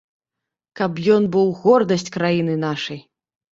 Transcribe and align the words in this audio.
Каб 0.81 0.91
ён 1.17 1.29
быў 1.37 1.47
гордасць 1.61 2.11
краіны 2.19 2.59
нашай. 2.67 2.99